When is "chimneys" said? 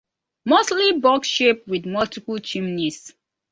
2.39-3.13